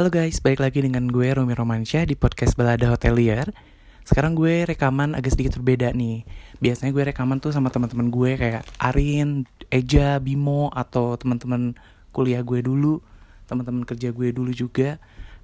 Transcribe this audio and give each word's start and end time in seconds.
Halo 0.00 0.08
guys, 0.08 0.40
balik 0.40 0.64
lagi 0.64 0.80
dengan 0.80 1.12
gue 1.12 1.28
Romi 1.28 1.52
Romansyah 1.52 2.08
di 2.08 2.16
podcast 2.16 2.56
Balada 2.56 2.88
Hotelier. 2.88 3.52
Sekarang 4.00 4.32
gue 4.32 4.64
rekaman 4.64 5.12
agak 5.12 5.36
sedikit 5.36 5.60
berbeda 5.60 5.92
nih. 5.92 6.24
Biasanya 6.56 6.88
gue 6.96 7.12
rekaman 7.12 7.36
tuh 7.36 7.52
sama 7.52 7.68
teman-teman 7.68 8.08
gue 8.08 8.32
kayak 8.40 8.64
Arin, 8.80 9.44
Eja, 9.68 10.16
Bimo 10.16 10.72
atau 10.72 11.20
teman-teman 11.20 11.76
kuliah 12.16 12.40
gue 12.40 12.64
dulu, 12.64 13.04
teman-teman 13.44 13.84
kerja 13.84 14.08
gue 14.08 14.32
dulu 14.32 14.48
juga. 14.56 14.96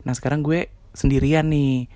Nah, 0.09 0.17
sekarang 0.17 0.41
gue 0.41 0.73
sendirian 0.97 1.53
nih. 1.53 1.93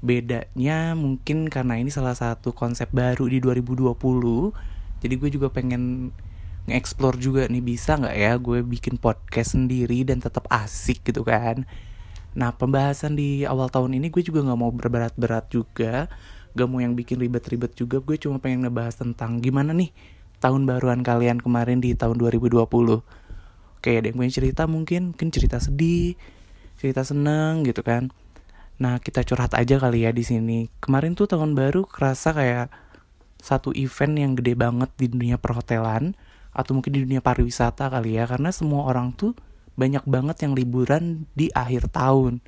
Bedanya 0.00 0.96
mungkin 0.96 1.52
karena 1.52 1.76
ini 1.76 1.92
salah 1.92 2.16
satu 2.16 2.56
konsep 2.56 2.88
baru 2.96 3.28
di 3.28 3.44
2020. 3.44 3.92
Jadi 5.04 5.14
gue 5.20 5.28
juga 5.36 5.52
pengen 5.52 6.16
nge-explore 6.64 7.20
juga 7.20 7.44
nih 7.44 7.60
bisa 7.60 8.00
nggak 8.00 8.16
ya 8.16 8.32
gue 8.40 8.64
bikin 8.64 8.96
podcast 8.96 9.52
sendiri 9.52 10.00
dan 10.08 10.20
tetap 10.20 10.48
asik 10.48 11.04
gitu 11.04 11.24
kan 11.24 11.68
nah 12.36 12.54
pembahasan 12.54 13.18
di 13.18 13.42
awal 13.42 13.70
tahun 13.70 13.98
ini 13.98 14.10
gue 14.14 14.22
juga 14.22 14.46
nggak 14.46 14.58
mau 14.58 14.70
berberat-berat 14.70 15.50
juga 15.50 16.06
gak 16.50 16.66
mau 16.66 16.82
yang 16.82 16.98
bikin 16.98 17.22
ribet-ribet 17.22 17.78
juga 17.78 18.02
gue 18.02 18.18
cuma 18.18 18.42
pengen 18.42 18.66
ngebahas 18.66 18.98
tentang 18.98 19.38
gimana 19.38 19.70
nih 19.70 19.94
tahun 20.42 20.66
baruan 20.66 21.06
kalian 21.06 21.38
kemarin 21.38 21.78
di 21.78 21.94
tahun 21.94 22.18
2020 22.18 22.58
Oke, 23.80 23.96
ada 23.96 24.12
yang 24.12 24.20
punya 24.20 24.28
cerita 24.28 24.68
mungkin, 24.68 25.16
mungkin 25.16 25.32
cerita 25.32 25.56
sedih, 25.56 26.12
cerita 26.76 27.00
seneng 27.00 27.64
gitu 27.64 27.80
kan. 27.80 28.12
Nah, 28.76 29.00
kita 29.00 29.24
curhat 29.24 29.56
aja 29.56 29.80
kali 29.80 30.04
ya 30.04 30.12
di 30.12 30.20
sini. 30.20 30.68
Kemarin 30.84 31.16
tuh 31.16 31.24
tahun 31.24 31.56
baru 31.56 31.88
kerasa 31.88 32.36
kayak 32.36 32.68
satu 33.40 33.72
event 33.72 34.20
yang 34.20 34.32
gede 34.36 34.52
banget 34.52 34.92
di 35.00 35.08
dunia 35.08 35.40
perhotelan 35.40 36.12
atau 36.52 36.76
mungkin 36.76 36.92
di 36.92 37.08
dunia 37.08 37.24
pariwisata 37.24 37.88
kali 37.88 38.20
ya 38.20 38.28
karena 38.28 38.52
semua 38.52 38.84
orang 38.84 39.16
tuh 39.16 39.32
banyak 39.80 40.04
banget 40.04 40.44
yang 40.44 40.52
liburan 40.52 41.24
di 41.32 41.48
akhir 41.56 41.88
tahun. 41.88 42.44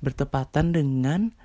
Bertepatan 0.00 0.72
dengan 0.72 1.36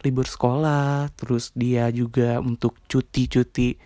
libur 0.00 0.24
sekolah 0.24 1.12
terus 1.12 1.52
dia 1.52 1.92
juga 1.92 2.40
untuk 2.40 2.80
cuti-cuti 2.88 3.76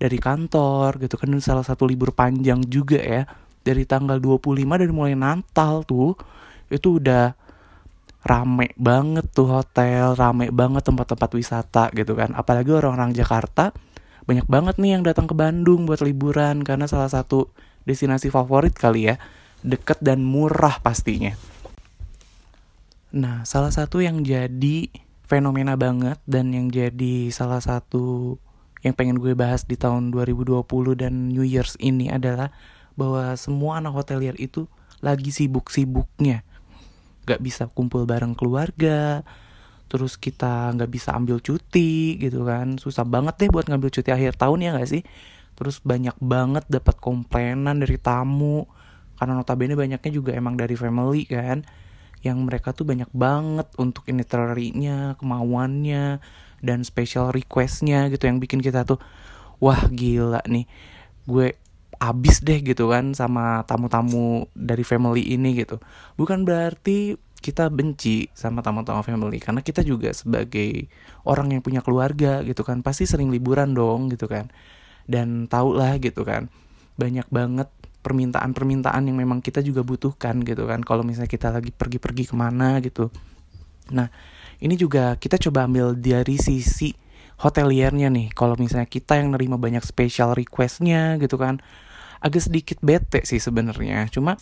dari 0.00 0.16
kantor 0.16 0.96
gitu 1.04 1.20
kan 1.20 1.28
salah 1.44 1.60
satu 1.60 1.84
libur 1.84 2.16
panjang 2.16 2.64
juga 2.64 2.96
ya 2.96 3.28
dari 3.60 3.84
tanggal 3.84 4.16
25 4.16 4.56
dari 4.56 4.88
mulai 4.88 5.12
Natal 5.12 5.84
tuh 5.84 6.16
itu 6.72 6.96
udah 6.96 7.36
rame 8.24 8.72
banget 8.76 9.28
tuh 9.32 9.48
hotel 9.48 10.16
rame 10.16 10.48
banget 10.48 10.84
tempat-tempat 10.84 11.30
wisata 11.36 11.84
gitu 11.92 12.16
kan. 12.16 12.32
Apalagi 12.32 12.72
orang-orang 12.72 13.12
Jakarta 13.12 13.72
banyak 14.24 14.46
banget 14.46 14.76
nih 14.80 14.96
yang 14.96 15.02
datang 15.04 15.26
ke 15.28 15.34
Bandung 15.36 15.88
buat 15.88 16.04
liburan 16.04 16.62
karena 16.64 16.84
salah 16.88 17.08
satu 17.08 17.50
destinasi 17.88 18.28
favorit 18.28 18.76
kali 18.76 19.10
ya, 19.10 19.16
deket 19.60 19.98
dan 20.00 20.24
murah 20.24 20.80
pastinya. 20.80 21.36
Nah, 23.10 23.42
salah 23.42 23.74
satu 23.74 23.98
yang 23.98 24.22
jadi 24.22 24.86
fenomena 25.26 25.74
banget 25.74 26.18
dan 26.26 26.54
yang 26.54 26.70
jadi 26.70 27.30
salah 27.34 27.58
satu 27.58 28.38
yang 28.80 28.96
pengen 28.96 29.20
gue 29.20 29.36
bahas 29.36 29.66
di 29.66 29.76
tahun 29.76 30.14
2020 30.14 30.62
dan 30.96 31.34
New 31.34 31.44
Year's 31.44 31.76
ini 31.82 32.08
adalah 32.08 32.54
bahwa 32.94 33.34
semua 33.36 33.82
anak 33.82 33.94
hotelier 33.98 34.34
itu 34.38 34.70
lagi 35.02 35.34
sibuk-sibuknya. 35.34 36.46
Gak 37.26 37.42
bisa 37.44 37.68
kumpul 37.68 38.08
bareng 38.08 38.32
keluarga, 38.32 39.22
terus 39.90 40.14
kita 40.14 40.70
nggak 40.78 40.86
bisa 40.86 41.10
ambil 41.18 41.42
cuti 41.42 42.14
gitu 42.22 42.46
kan 42.46 42.78
susah 42.78 43.02
banget 43.02 43.34
deh 43.42 43.50
buat 43.50 43.66
ngambil 43.66 43.90
cuti 43.90 44.14
akhir 44.14 44.38
tahun 44.38 44.62
ya 44.62 44.70
nggak 44.78 44.86
sih 44.86 45.02
terus 45.58 45.82
banyak 45.82 46.14
banget 46.22 46.62
dapat 46.70 46.94
komplainan 47.02 47.82
dari 47.82 47.98
tamu 47.98 48.70
karena 49.20 49.36
notabene 49.36 49.76
banyaknya 49.76 50.08
juga 50.08 50.32
emang 50.32 50.56
dari 50.56 50.72
family 50.72 51.28
kan 51.28 51.60
yang 52.24 52.40
mereka 52.44 52.72
tuh 52.72 52.84
banyak 52.84 53.08
banget 53.16 53.68
untuk 53.80 54.04
itinerary-nya, 54.04 55.16
kemauannya, 55.16 56.20
dan 56.60 56.84
special 56.84 57.32
requestnya 57.32 58.08
gitu 58.12 58.28
yang 58.28 58.40
bikin 58.40 58.60
kita 58.60 58.84
tuh 58.84 59.00
wah 59.60 59.88
gila 59.88 60.44
nih 60.44 60.68
gue 61.24 61.56
abis 62.00 62.40
deh 62.40 62.64
gitu 62.64 62.88
kan 62.88 63.12
sama 63.12 63.60
tamu-tamu 63.68 64.48
dari 64.56 64.80
family 64.80 65.36
ini 65.36 65.52
gitu. 65.52 65.76
Bukan 66.16 66.48
berarti 66.48 67.20
kita 67.40 67.68
benci 67.68 68.28
sama 68.32 68.64
tamu-tamu 68.64 69.04
family 69.04 69.36
karena 69.40 69.60
kita 69.60 69.84
juga 69.84 70.12
sebagai 70.16 70.88
orang 71.28 71.52
yang 71.56 71.60
punya 71.64 71.84
keluarga 71.84 72.40
gitu 72.44 72.64
kan 72.64 72.80
pasti 72.80 73.04
sering 73.04 73.28
liburan 73.28 73.76
dong 73.76 74.08
gitu 74.08 74.28
kan. 74.28 74.48
Dan 75.04 75.44
tau 75.48 75.76
lah 75.76 76.00
gitu 76.00 76.24
kan 76.24 76.48
banyak 76.96 77.28
banget 77.28 77.68
permintaan-permintaan 78.00 79.08
yang 79.08 79.16
memang 79.16 79.44
kita 79.44 79.60
juga 79.60 79.84
butuhkan 79.84 80.40
gitu 80.42 80.64
kan 80.66 80.80
kalau 80.80 81.04
misalnya 81.04 81.30
kita 81.30 81.52
lagi 81.52 81.72
pergi-pergi 81.72 82.24
ke 82.30 82.34
mana 82.34 82.80
gitu 82.80 83.12
nah 83.92 84.08
ini 84.60 84.76
juga 84.76 85.16
kita 85.16 85.36
coba 85.36 85.68
ambil 85.68 85.96
dari 85.96 86.36
sisi 86.40 86.92
hoteliernya 87.40 88.12
nih 88.12 88.32
kalau 88.36 88.56
misalnya 88.56 88.88
kita 88.88 89.16
yang 89.16 89.32
nerima 89.32 89.56
banyak 89.56 89.84
special 89.84 90.36
requestnya 90.36 91.16
gitu 91.20 91.40
kan 91.40 91.60
agak 92.20 92.44
sedikit 92.44 92.78
bete 92.84 93.24
sih 93.24 93.40
sebenarnya 93.40 94.08
cuma 94.12 94.36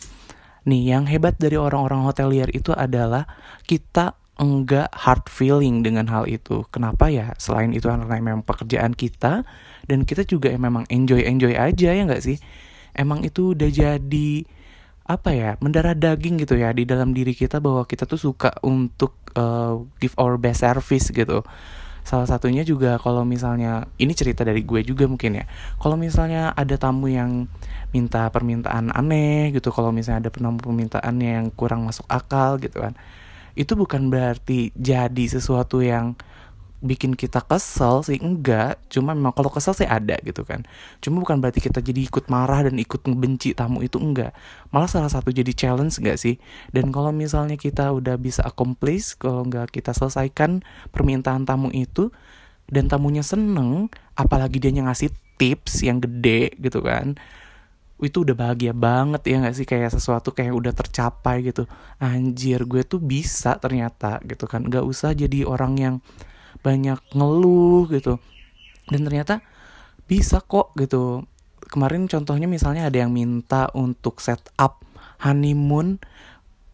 Nih, 0.68 0.92
yang 0.92 1.08
hebat 1.08 1.40
dari 1.40 1.56
orang-orang 1.56 2.04
hotelier 2.04 2.52
itu 2.52 2.76
adalah 2.76 3.24
kita 3.64 4.18
enggak 4.36 4.92
hard 4.92 5.24
feeling 5.32 5.80
dengan 5.80 6.12
hal 6.12 6.28
itu. 6.28 6.68
Kenapa 6.68 7.08
ya? 7.08 7.32
Selain 7.40 7.72
itu 7.72 7.88
karena 7.88 8.04
memang 8.04 8.44
pekerjaan 8.44 8.92
kita 8.92 9.48
dan 9.88 10.04
kita 10.04 10.28
juga 10.28 10.52
memang 10.52 10.84
enjoy-enjoy 10.92 11.56
aja 11.56 11.88
ya 11.96 12.02
enggak 12.04 12.20
sih? 12.20 12.36
Emang 12.94 13.24
itu 13.24 13.56
udah 13.56 13.68
jadi 13.68 14.30
apa 15.08 15.32
ya 15.32 15.56
mendarah 15.64 15.96
daging 15.96 16.44
gitu 16.44 16.60
ya 16.60 16.68
di 16.76 16.84
dalam 16.84 17.16
diri 17.16 17.32
kita 17.32 17.64
bahwa 17.64 17.88
kita 17.88 18.04
tuh 18.04 18.20
suka 18.20 18.52
untuk 18.60 19.16
uh, 19.32 19.80
give 19.96 20.12
our 20.20 20.36
best 20.36 20.60
service 20.62 21.08
gitu. 21.08 21.40
Salah 22.04 22.24
satunya 22.24 22.64
juga 22.64 22.96
kalau 22.96 23.24
misalnya 23.24 23.84
ini 24.00 24.16
cerita 24.16 24.40
dari 24.40 24.64
gue 24.64 24.80
juga 24.80 25.04
mungkin 25.04 25.44
ya 25.44 25.44
kalau 25.76 26.00
misalnya 26.00 26.56
ada 26.56 26.80
tamu 26.80 27.12
yang 27.12 27.44
minta 27.92 28.32
permintaan 28.32 28.92
aneh 28.96 29.52
gitu 29.52 29.68
kalau 29.68 29.92
misalnya 29.92 30.28
ada 30.28 30.32
permintaan 30.32 31.16
yang 31.20 31.52
kurang 31.52 31.84
masuk 31.84 32.08
akal 32.08 32.56
gitu 32.56 32.80
kan 32.80 32.96
itu 33.58 33.74
bukan 33.74 34.06
berarti 34.06 34.70
jadi 34.78 35.24
sesuatu 35.28 35.82
yang 35.82 36.14
bikin 36.78 37.18
kita 37.18 37.42
kesel 37.42 38.06
sih 38.06 38.18
enggak. 38.22 38.78
Cuma 38.86 39.14
memang 39.14 39.34
kalau 39.34 39.50
kesel 39.50 39.74
sih 39.74 39.88
ada 39.88 40.14
gitu 40.22 40.46
kan. 40.46 40.62
Cuma 41.02 41.18
bukan 41.18 41.42
berarti 41.42 41.58
kita 41.58 41.82
jadi 41.82 42.06
ikut 42.06 42.30
marah 42.30 42.66
dan 42.70 42.78
ikut 42.78 43.02
ngebenci 43.02 43.54
tamu 43.58 43.82
itu 43.82 43.98
enggak. 43.98 44.30
Malah 44.70 44.90
salah 44.90 45.10
satu 45.10 45.34
jadi 45.34 45.50
challenge 45.50 45.98
enggak 45.98 46.18
sih? 46.18 46.36
Dan 46.70 46.94
kalau 46.94 47.10
misalnya 47.10 47.58
kita 47.58 47.90
udah 47.90 48.14
bisa 48.18 48.46
accomplish 48.46 49.18
kalau 49.18 49.46
enggak 49.46 49.74
kita 49.74 49.90
selesaikan 49.90 50.62
permintaan 50.94 51.42
tamu 51.42 51.74
itu 51.74 52.14
dan 52.70 52.86
tamunya 52.86 53.24
seneng 53.24 53.88
apalagi 54.14 54.60
dia 54.60 54.70
ngasih 54.70 55.10
tips 55.40 55.86
yang 55.86 56.02
gede 56.02 56.52
gitu 56.60 56.84
kan 56.84 57.16
itu 57.98 58.22
udah 58.22 58.34
bahagia 58.38 58.70
banget 58.70 59.26
ya 59.26 59.42
gak 59.42 59.56
sih? 59.58 59.66
Kayak 59.66 59.90
sesuatu 59.98 60.30
kayak 60.30 60.54
udah 60.54 60.70
tercapai 60.70 61.42
gitu. 61.50 61.66
Anjir 61.98 62.62
gue 62.62 62.86
tuh 62.86 63.02
bisa 63.02 63.58
ternyata 63.58 64.22
gitu 64.22 64.46
kan. 64.46 64.62
Gak 64.70 64.86
usah 64.86 65.10
jadi 65.18 65.42
orang 65.42 65.74
yang 65.74 65.94
banyak 66.62 67.00
ngeluh 67.14 67.88
gitu. 67.92 68.18
Dan 68.88 69.04
ternyata 69.04 69.44
bisa 70.08 70.40
kok 70.40 70.72
gitu. 70.80 71.28
Kemarin 71.68 72.08
contohnya 72.08 72.48
misalnya 72.48 72.88
ada 72.88 72.96
yang 73.04 73.12
minta 73.12 73.68
untuk 73.76 74.24
setup 74.24 74.80
honeymoon 75.20 76.00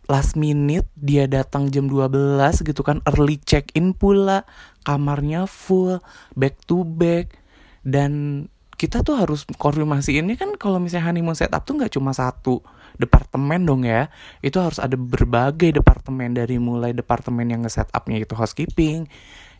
last 0.04 0.36
minute 0.36 0.84
dia 1.00 1.24
datang 1.24 1.72
jam 1.72 1.88
12 1.88 2.60
gitu 2.60 2.84
kan 2.84 3.00
early 3.08 3.40
check 3.40 3.72
in 3.72 3.96
pula 3.96 4.44
kamarnya 4.84 5.50
full 5.50 5.98
back 6.38 6.62
to 6.64 6.86
back. 6.86 7.40
Dan 7.84 8.46
kita 8.74 9.06
tuh 9.06 9.18
harus 9.18 9.46
konfirmasi 9.46 10.18
ini 10.18 10.34
kan 10.34 10.54
kalau 10.58 10.78
misalnya 10.82 11.10
honeymoon 11.10 11.36
setup 11.36 11.62
tuh 11.66 11.78
nggak 11.78 11.92
cuma 11.94 12.14
satu 12.14 12.62
departemen 13.00 13.66
dong 13.66 13.82
ya. 13.82 14.12
Itu 14.44 14.62
harus 14.62 14.78
ada 14.78 14.94
berbagai 14.94 15.82
departemen 15.82 16.36
dari 16.36 16.60
mulai 16.62 16.94
departemen 16.94 17.50
yang 17.50 17.60
nge-setupnya 17.66 18.22
itu 18.22 18.34
housekeeping 18.38 19.10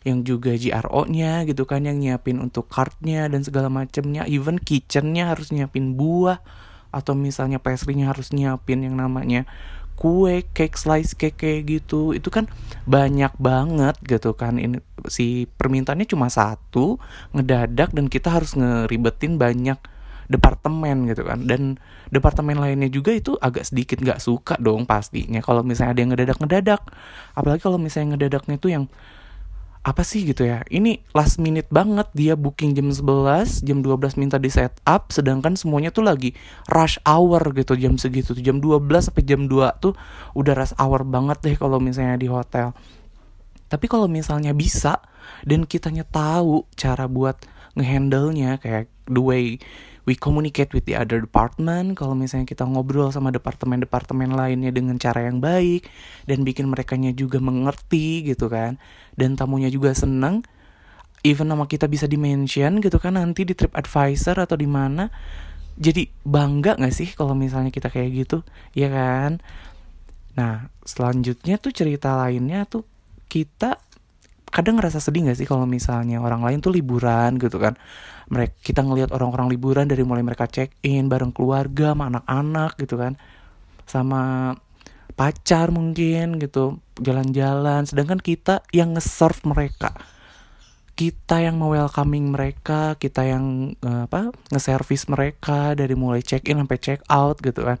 yang 0.05 0.21
juga 0.21 0.53
GRO-nya 0.53 1.49
gitu 1.49 1.65
kan 1.65 1.81
yang 1.81 1.97
nyiapin 1.97 2.37
untuk 2.37 2.69
cardnya 2.69 3.25
dan 3.25 3.41
segala 3.41 3.73
macamnya 3.73 4.23
even 4.29 4.61
kitchennya 4.61 5.33
harus 5.33 5.49
nyiapin 5.49 5.97
buah 5.97 6.39
atau 6.93 7.17
misalnya 7.17 7.57
pastry-nya 7.57 8.13
harus 8.13 8.31
nyiapin 8.31 8.85
yang 8.85 8.95
namanya 8.95 9.49
kue, 9.95 10.43
cake 10.51 10.75
slice 10.75 11.15
cake 11.15 11.63
gitu. 11.65 12.11
Itu 12.11 12.29
kan 12.29 12.51
banyak 12.85 13.33
banget 13.39 13.95
gitu 14.03 14.35
kan. 14.35 14.59
Ini 14.59 14.83
si 15.07 15.47
permintaannya 15.47 16.05
cuma 16.05 16.27
satu, 16.27 16.99
ngedadak 17.31 17.95
dan 17.95 18.11
kita 18.11 18.29
harus 18.29 18.53
ngeribetin 18.53 19.39
banyak 19.39 19.79
departemen 20.27 21.07
gitu 21.09 21.23
kan. 21.23 21.47
Dan 21.47 21.79
departemen 22.11 22.59
lainnya 22.59 22.91
juga 22.91 23.15
itu 23.15 23.39
agak 23.39 23.65
sedikit 23.65 24.03
nggak 24.03 24.19
suka 24.21 24.59
dong 24.59 24.85
pastinya 24.85 25.39
kalau 25.41 25.63
misalnya 25.63 25.91
ada 25.95 26.01
yang 26.03 26.11
ngedadak-ngedadak. 26.13 26.81
Apalagi 27.33 27.61
kalau 27.63 27.79
misalnya 27.79 28.19
ngedadaknya 28.19 28.55
itu 28.59 28.67
yang 28.69 28.85
apa 29.85 30.01
sih 30.01 30.25
gitu 30.25 30.49
ya? 30.49 30.65
Ini 30.65 30.97
last 31.13 31.37
minute 31.37 31.69
banget 31.69 32.09
dia 32.17 32.33
booking 32.33 32.73
jam 32.73 32.89
11 32.89 33.61
jam 33.61 33.85
12 33.85 34.17
minta 34.17 34.41
di 34.41 34.49
set 34.49 34.73
up 34.89 35.13
sedangkan 35.13 35.53
semuanya 35.53 35.93
tuh 35.93 36.01
lagi 36.01 36.33
rush 36.73 36.97
hour 37.05 37.53
gitu 37.53 37.77
jam 37.77 37.93
segitu 38.01 38.33
tuh. 38.33 38.41
Jam 38.41 38.57
12 38.57 38.81
sampai 39.13 39.21
jam 39.21 39.45
2 39.45 39.53
tuh 39.77 39.93
udah 40.33 40.53
rush 40.57 40.73
hour 40.81 41.05
banget 41.05 41.37
deh 41.45 41.53
kalau 41.53 41.77
misalnya 41.77 42.17
di 42.17 42.25
hotel. 42.25 42.73
Tapi 43.69 43.85
kalau 43.85 44.09
misalnya 44.09 44.57
bisa 44.57 45.05
dan 45.45 45.69
kitanya 45.69 46.01
tahu 46.01 46.65
cara 46.73 47.05
buat 47.05 47.37
ngehandle-nya 47.77 48.57
kayak 48.57 48.89
the 49.05 49.21
way 49.21 49.61
we 50.05 50.13
communicate 50.13 50.71
with 50.71 50.85
the 50.85 50.93
other 50.93 51.21
department. 51.21 51.97
Kalau 51.97 52.13
misalnya 52.13 52.45
kita 52.45 52.63
ngobrol 52.65 53.09
sama 53.09 53.33
departemen-departemen 53.33 54.33
lainnya 54.33 54.69
dengan 54.69 55.01
cara 55.01 55.25
yang 55.25 55.41
baik 55.41 55.89
dan 56.29 56.45
bikin 56.45 56.69
mereka 56.69 56.95
juga 57.13 57.41
mengerti 57.41 58.25
gitu 58.25 58.47
kan. 58.47 58.77
Dan 59.17 59.33
tamunya 59.35 59.67
juga 59.67 59.91
seneng 59.91 60.45
even 61.25 61.49
nama 61.49 61.65
kita 61.65 61.89
bisa 61.89 62.05
dimention 62.05 62.79
gitu 62.79 63.01
kan. 63.01 63.17
Nanti 63.17 63.43
di 63.43 63.57
trip 63.57 63.73
advisor 63.73 64.37
atau 64.37 64.53
di 64.53 64.69
mana 64.69 65.09
jadi 65.75 66.07
bangga 66.23 66.79
gak 66.79 66.95
sih 66.95 67.11
kalau 67.17 67.35
misalnya 67.35 67.73
kita 67.73 67.91
kayak 67.91 68.25
gitu? 68.25 68.37
Ya 68.77 68.87
kan? 68.93 69.41
Nah 70.37 70.69
selanjutnya 70.85 71.57
tuh 71.57 71.73
cerita 71.73 72.13
lainnya 72.15 72.63
tuh 72.69 72.85
kita 73.25 73.81
kadang 74.55 74.79
ngerasa 74.79 75.03
sedih 75.03 75.27
gak 75.27 75.35
sih 75.35 75.43
kalau 75.43 75.67
misalnya 75.67 76.23
orang 76.23 76.39
lain 76.39 76.63
tuh 76.63 76.71
liburan 76.71 77.35
gitu 77.35 77.59
kan? 77.59 77.75
Mereka 78.31 78.55
kita 78.63 78.87
ngelihat 78.87 79.11
orang-orang 79.11 79.51
liburan 79.51 79.85
dari 79.91 80.07
mulai 80.07 80.23
mereka 80.23 80.47
check 80.47 80.71
in 80.87 81.11
bareng 81.11 81.35
keluarga 81.35 81.91
sama 81.91 82.07
anak-anak 82.07 82.71
gitu 82.79 82.95
kan? 82.95 83.19
Sama 83.83 84.55
pacar 85.19 85.75
mungkin 85.75 86.39
gitu 86.39 86.79
jalan-jalan. 87.03 87.83
Sedangkan 87.83 88.23
kita 88.23 88.63
yang 88.71 88.95
nge-serve 88.95 89.43
mereka. 89.43 89.91
Kita 90.95 91.43
yang 91.43 91.59
welcoming 91.59 92.31
mereka 92.31 92.95
kita 92.95 93.27
yang 93.27 93.75
uh, 93.83 94.07
apa 94.07 94.31
nge-service 94.55 95.11
mereka 95.11 95.75
dari 95.75 95.91
mulai 95.91 96.23
check 96.23 96.47
in 96.47 96.63
sampai 96.63 96.79
check 96.79 97.03
out 97.11 97.43
gitu 97.43 97.67
kan? 97.67 97.75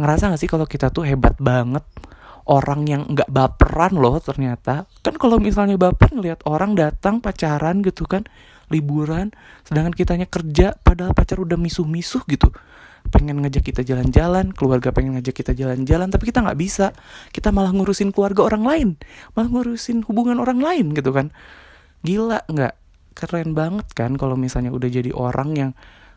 Ngerasa 0.00 0.32
gak 0.32 0.40
sih 0.40 0.48
kalau 0.48 0.64
kita 0.64 0.88
tuh 0.88 1.04
hebat 1.04 1.36
banget 1.36 1.84
orang 2.48 2.86
yang 2.88 3.02
nggak 3.06 3.30
baperan 3.30 3.94
loh 3.98 4.18
ternyata. 4.18 4.86
Kan 5.04 5.18
kalau 5.18 5.38
misalnya 5.38 5.78
baper 5.78 6.10
ngelihat 6.10 6.42
orang 6.48 6.74
datang 6.74 7.22
pacaran 7.22 7.82
gitu 7.82 8.06
kan 8.06 8.26
liburan 8.72 9.28
sedangkan 9.68 9.92
kitanya 9.92 10.24
kerja 10.24 10.72
padahal 10.80 11.12
pacar 11.12 11.38
udah 11.38 11.60
misuh-misuh 11.60 12.24
gitu. 12.26 12.50
Pengen 13.10 13.42
ngajak 13.42 13.66
kita 13.66 13.82
jalan-jalan 13.82 14.54
keluarga 14.54 14.94
pengen 14.94 15.18
ngajak 15.18 15.42
kita 15.42 15.52
jalan-jalan 15.52 16.08
tapi 16.08 16.30
kita 16.30 16.40
nggak 16.42 16.58
bisa. 16.58 16.96
Kita 17.30 17.52
malah 17.54 17.70
ngurusin 17.70 18.10
keluarga 18.10 18.48
orang 18.48 18.64
lain 18.64 18.88
malah 19.36 19.48
ngurusin 19.52 20.02
hubungan 20.08 20.40
orang 20.40 20.58
lain 20.58 20.96
gitu 20.96 21.12
kan. 21.12 21.30
Gila 22.02 22.46
nggak? 22.48 22.74
Keren 23.12 23.52
banget 23.52 23.92
kan 23.92 24.16
kalau 24.16 24.40
misalnya 24.40 24.72
udah 24.72 24.88
jadi 24.88 25.12
orang 25.12 25.52
yang 25.52 25.70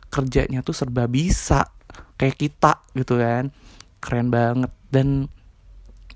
kerjanya 0.07 0.63
tuh 0.63 0.71
serba 0.71 1.11
bisa 1.11 1.67
kayak 2.15 2.39
kita 2.39 2.81
gitu 2.95 3.19
kan. 3.19 3.51
Keren 3.99 4.31
banget. 4.31 4.71
Dan 4.87 5.27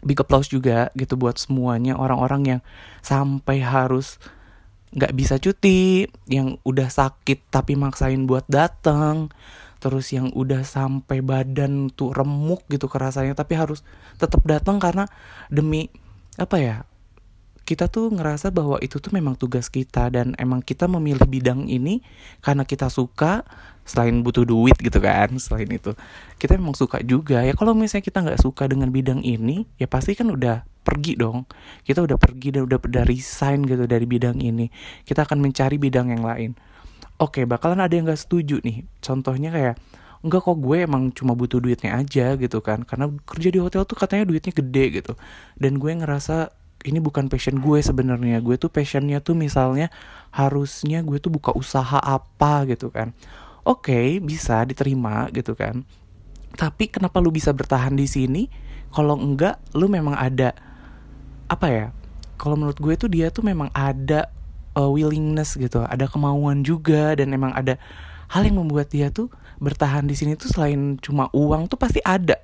big 0.01 0.19
applause 0.19 0.47
juga 0.47 0.89
gitu 0.95 1.19
buat 1.19 1.35
semuanya 1.35 1.99
orang-orang 1.99 2.41
yang 2.57 2.61
sampai 3.03 3.59
harus 3.63 4.17
nggak 4.89 5.13
bisa 5.13 5.37
cuti, 5.37 6.09
yang 6.25 6.57
udah 6.65 6.89
sakit 6.89 7.53
tapi 7.53 7.77
maksain 7.77 8.25
buat 8.25 8.47
datang, 8.49 9.29
terus 9.77 10.09
yang 10.09 10.33
udah 10.33 10.65
sampai 10.65 11.21
badan 11.21 11.93
tuh 11.93 12.09
remuk 12.09 12.65
gitu 12.73 12.89
kerasanya 12.89 13.37
tapi 13.37 13.53
harus 13.53 13.85
tetap 14.17 14.41
datang 14.49 14.81
karena 14.81 15.05
demi 15.53 15.93
apa 16.41 16.57
ya? 16.57 16.88
Kita 17.69 17.85
tuh 17.85 18.09
ngerasa 18.09 18.49
bahwa 18.49 18.81
itu 18.81 18.97
tuh 18.97 19.13
memang 19.13 19.37
tugas 19.37 19.69
kita 19.69 20.09
dan 20.09 20.33
emang 20.41 20.65
kita 20.65 20.89
memilih 20.89 21.29
bidang 21.29 21.69
ini 21.69 22.01
karena 22.41 22.65
kita 22.65 22.89
suka 22.89 23.45
selain 23.85 24.25
butuh 24.25 24.41
duit 24.41 24.73
gitu 24.81 24.97
kan 24.97 25.29
selain 25.43 25.69
itu. 25.69 25.93
Kita 26.41 26.57
memang 26.57 26.73
suka 26.73 26.97
juga. 27.05 27.45
Ya 27.45 27.53
kalau 27.53 27.77
misalnya 27.77 28.09
kita 28.09 28.25
nggak 28.25 28.41
suka 28.41 28.65
dengan 28.65 28.89
bidang 28.89 29.21
ini 29.21 29.69
ya 29.77 29.85
pasti 29.85 30.17
kan 30.17 30.33
udah 30.33 30.65
pergi 30.81 31.13
dong. 31.13 31.45
Kita 31.85 32.01
udah 32.01 32.17
pergi 32.17 32.57
dan 32.57 32.65
udah 32.65 32.81
udah 32.81 33.05
resign 33.05 33.61
gitu 33.69 33.85
dari 33.85 34.09
bidang 34.09 34.41
ini. 34.41 34.73
Kita 35.05 35.29
akan 35.29 35.37
mencari 35.37 35.77
bidang 35.77 36.09
yang 36.09 36.25
lain. 36.25 36.57
Oke 37.21 37.45
bakalan 37.45 37.85
ada 37.85 37.93
yang 37.93 38.09
gak 38.09 38.17
setuju 38.17 38.65
nih. 38.65 38.81
Contohnya 38.97 39.53
kayak 39.53 39.77
enggak 40.25 40.41
kok 40.41 40.57
gue 40.57 40.77
emang 40.89 41.13
cuma 41.13 41.37
butuh 41.37 41.61
duitnya 41.61 42.01
aja 42.01 42.33
gitu 42.33 42.65
kan. 42.65 42.81
Karena 42.81 43.13
kerja 43.29 43.53
di 43.53 43.61
hotel 43.61 43.85
tuh 43.85 43.93
katanya 43.93 44.25
duitnya 44.25 44.57
gede 44.57 44.85
gitu. 45.05 45.13
Dan 45.53 45.77
gue 45.77 45.93
ngerasa 45.93 46.58
ini 46.85 46.99
bukan 47.03 47.27
passion 47.27 47.59
gue 47.59 47.79
sebenarnya. 47.83 48.39
Gue 48.39 48.55
tuh 48.55 48.71
passionnya 48.71 49.19
tuh 49.19 49.35
misalnya 49.35 49.91
harusnya 50.31 51.03
gue 51.03 51.17
tuh 51.19 51.31
buka 51.33 51.51
usaha 51.55 51.99
apa 51.99 52.67
gitu 52.69 52.93
kan. 52.93 53.11
Oke 53.67 54.19
bisa 54.23 54.63
diterima 54.63 55.27
gitu 55.35 55.53
kan. 55.57 55.83
Tapi 56.55 56.89
kenapa 56.89 57.19
lu 57.19 57.29
bisa 57.29 57.51
bertahan 57.51 57.93
di 57.93 58.07
sini? 58.07 58.47
Kalau 58.89 59.19
enggak 59.19 59.61
lu 59.77 59.85
memang 59.85 60.17
ada 60.17 60.55
apa 61.49 61.67
ya 61.69 61.87
kalau 62.37 62.55
menurut 62.55 62.77
gue 62.77 62.93
tuh 62.93 63.09
dia 63.09 63.33
tuh 63.33 63.41
memang 63.41 63.73
ada 63.73 64.29
uh, 64.77 64.89
willingness 64.89 65.57
gitu 65.57 65.81
ada 65.81 66.05
kemauan 66.05 66.61
juga 66.61 67.17
dan 67.17 67.33
emang 67.33 67.51
ada 67.57 67.81
hal 68.29 68.45
yang 68.45 68.61
membuat 68.61 68.93
dia 68.93 69.09
tuh 69.09 69.33
bertahan 69.59 70.05
di 70.07 70.15
sini 70.15 70.37
tuh 70.37 70.47
selain 70.47 70.95
cuma 71.03 71.27
uang 71.35 71.67
tuh 71.67 71.75
pasti 71.75 71.99
ada. 72.05 72.39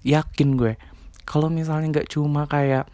Yakin 0.00 0.56
gue. 0.56 0.80
Kalau 1.28 1.52
misalnya 1.52 2.00
nggak 2.00 2.08
cuma 2.16 2.48
kayak 2.48 2.88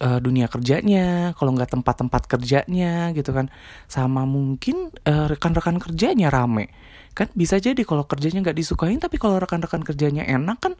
uh, 0.00 0.18
dunia 0.22 0.48
kerjanya 0.48 1.36
kalau 1.36 1.52
nggak 1.52 1.74
tempat-tempat 1.74 2.22
kerjanya 2.30 3.12
gitu 3.12 3.34
kan. 3.34 3.52
Sama 3.90 4.24
mungkin 4.24 4.94
uh, 5.04 5.26
rekan-rekan 5.28 5.76
kerjanya 5.82 6.32
rame. 6.32 6.72
Kan 7.12 7.28
bisa 7.36 7.60
jadi 7.60 7.78
kalau 7.84 8.08
kerjanya 8.08 8.40
nggak 8.40 8.56
disukain 8.56 8.96
tapi 8.96 9.20
kalau 9.20 9.36
rekan-rekan 9.36 9.84
kerjanya 9.84 10.24
enak 10.24 10.58
kan 10.62 10.74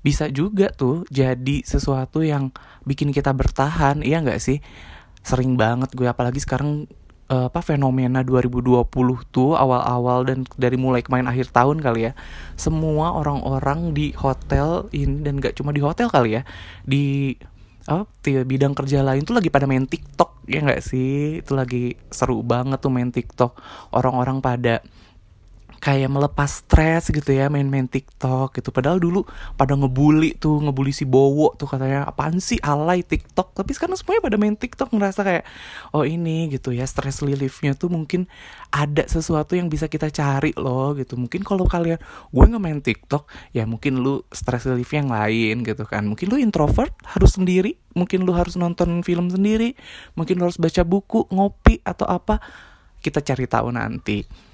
bisa 0.00 0.30
juga 0.30 0.70
tuh 0.70 1.02
jadi 1.10 1.66
sesuatu 1.66 2.22
yang 2.22 2.54
bikin 2.86 3.10
kita 3.10 3.34
bertahan 3.34 4.00
iya 4.00 4.22
nggak 4.22 4.40
sih? 4.40 4.62
Sering 5.26 5.58
banget 5.58 5.92
gue 5.92 6.06
apalagi 6.06 6.38
sekarang 6.38 6.86
uh, 7.30 7.46
apa 7.50 7.60
fenomena 7.62 8.22
2020 8.22 8.86
tuh 9.34 9.58
awal-awal 9.58 10.26
dan 10.26 10.46
dari 10.54 10.78
mulai 10.78 11.02
kemarin 11.02 11.26
akhir 11.26 11.50
tahun 11.50 11.82
kali 11.82 12.10
ya. 12.10 12.12
Semua 12.54 13.14
orang-orang 13.14 13.92
di 13.92 14.14
hotel 14.14 14.86
ini 14.94 15.22
dan 15.26 15.42
gak 15.42 15.58
cuma 15.58 15.74
di 15.74 15.82
hotel 15.82 16.06
kali 16.10 16.40
ya 16.40 16.42
di 16.86 17.34
apa 17.86 18.42
bidang 18.42 18.74
kerja 18.74 19.06
lain 19.06 19.22
tuh 19.22 19.38
lagi 19.38 19.46
pada 19.46 19.70
main 19.70 19.86
TikTok 19.86 20.46
ya 20.50 20.62
nggak 20.62 20.82
sih? 20.82 21.42
Itu 21.42 21.54
lagi 21.54 21.94
seru 22.10 22.42
banget 22.42 22.82
tuh 22.82 22.90
main 22.90 23.10
TikTok. 23.14 23.54
Orang-orang 23.94 24.42
pada 24.42 24.82
kayak 25.78 26.08
melepas 26.08 26.64
stres 26.64 27.12
gitu 27.12 27.30
ya 27.30 27.52
main-main 27.52 27.86
TikTok 27.86 28.56
gitu. 28.56 28.72
Padahal 28.72 28.98
dulu 28.98 29.28
pada 29.54 29.76
ngebully 29.76 30.36
tuh, 30.36 30.60
ngebully 30.64 30.92
si 30.92 31.04
Bowo 31.04 31.52
tuh 31.54 31.68
katanya 31.68 32.08
apaan 32.08 32.40
sih 32.40 32.56
alay 32.64 33.04
TikTok. 33.04 33.52
Tapi 33.52 33.70
sekarang 33.76 33.96
semuanya 33.98 34.22
pada 34.24 34.36
main 34.40 34.56
TikTok 34.56 34.92
ngerasa 34.92 35.20
kayak 35.22 35.44
oh 35.92 36.04
ini 36.04 36.48
gitu 36.52 36.72
ya 36.72 36.88
stress 36.88 37.20
reliefnya 37.20 37.76
tuh 37.76 37.92
mungkin 37.92 38.26
ada 38.72 39.04
sesuatu 39.06 39.54
yang 39.54 39.68
bisa 39.68 39.86
kita 39.86 40.08
cari 40.10 40.56
loh 40.56 40.96
gitu. 40.96 41.14
Mungkin 41.20 41.44
kalau 41.44 41.68
kalian 41.68 42.00
gue 42.32 42.44
nggak 42.44 42.62
main 42.62 42.80
TikTok 42.80 43.28
ya 43.52 43.68
mungkin 43.68 44.00
lu 44.00 44.24
stress 44.32 44.66
relief 44.66 44.90
yang 44.96 45.12
lain 45.12 45.62
gitu 45.62 45.84
kan. 45.84 46.08
Mungkin 46.08 46.26
lu 46.32 46.36
introvert 46.40 46.92
harus 47.04 47.36
sendiri, 47.36 47.76
mungkin 47.92 48.24
lu 48.24 48.32
harus 48.32 48.56
nonton 48.56 49.04
film 49.04 49.28
sendiri, 49.28 49.76
mungkin 50.16 50.40
lu 50.40 50.48
harus 50.48 50.58
baca 50.58 50.82
buku, 50.82 51.28
ngopi 51.28 51.84
atau 51.84 52.08
apa. 52.08 52.40
Kita 52.96 53.22
cari 53.22 53.46
tahu 53.46 53.70
nanti. 53.70 54.45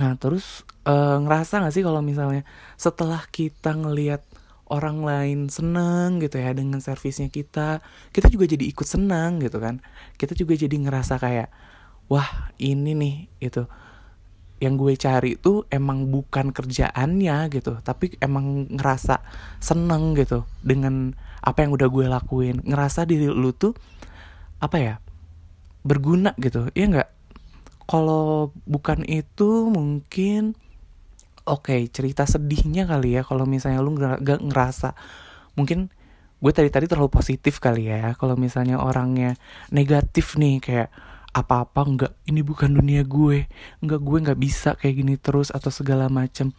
Nah 0.00 0.16
terus 0.16 0.64
uh, 0.88 1.20
ngerasa 1.20 1.60
gak 1.60 1.76
sih 1.76 1.84
kalau 1.84 2.00
misalnya 2.00 2.48
setelah 2.80 3.20
kita 3.28 3.76
ngelihat 3.76 4.24
orang 4.70 5.02
lain 5.02 5.40
seneng 5.50 6.22
gitu 6.22 6.38
ya 6.38 6.54
dengan 6.54 6.78
servisnya 6.80 7.28
kita, 7.28 7.82
kita 8.14 8.30
juga 8.30 8.46
jadi 8.48 8.64
ikut 8.70 8.86
senang 8.86 9.42
gitu 9.42 9.58
kan. 9.60 9.82
Kita 10.14 10.32
juga 10.32 10.54
jadi 10.56 10.72
ngerasa 10.72 11.18
kayak, 11.18 11.50
wah 12.06 12.54
ini 12.56 12.94
nih 12.94 13.16
gitu. 13.42 13.66
Yang 14.62 14.74
gue 14.78 14.92
cari 14.94 15.32
tuh 15.36 15.66
emang 15.74 16.08
bukan 16.08 16.54
kerjaannya 16.54 17.50
gitu, 17.50 17.82
tapi 17.82 18.14
emang 18.22 18.70
ngerasa 18.70 19.20
seneng 19.58 20.14
gitu 20.14 20.46
dengan 20.62 21.18
apa 21.42 21.66
yang 21.66 21.74
udah 21.74 21.88
gue 21.90 22.06
lakuin. 22.06 22.62
Ngerasa 22.62 23.10
diri 23.10 23.26
lu 23.26 23.50
tuh 23.50 23.74
apa 24.62 24.76
ya 24.78 24.94
berguna 25.82 26.30
gitu, 26.38 26.70
iya 26.78 26.86
nggak? 26.86 27.10
Kalau 27.90 28.54
bukan 28.70 29.02
itu 29.02 29.66
mungkin 29.66 30.54
oke 31.42 31.74
okay, 31.74 31.90
cerita 31.90 32.22
sedihnya 32.22 32.86
kali 32.86 33.18
ya 33.18 33.26
kalau 33.26 33.50
misalnya 33.50 33.82
lu 33.82 33.98
gak 33.98 34.22
ngerasa. 34.22 34.94
Mungkin 35.58 35.90
gue 36.38 36.52
tadi 36.54 36.70
tadi 36.70 36.86
terlalu 36.86 37.10
positif 37.10 37.58
kali 37.58 37.90
ya 37.90 38.14
kalau 38.14 38.38
misalnya 38.38 38.78
orangnya 38.78 39.34
negatif 39.74 40.38
nih 40.38 40.62
kayak 40.62 40.88
apa-apa 41.30 41.80
nggak 41.84 42.12
ini 42.32 42.40
bukan 42.40 42.74
dunia 42.74 43.04
gue 43.04 43.44
nggak 43.84 44.00
gue 44.02 44.18
nggak 44.24 44.40
bisa 44.40 44.74
kayak 44.74 44.94
gini 45.04 45.14
terus 45.18 45.50
atau 45.50 45.74
segala 45.74 46.06
macem. 46.06 46.54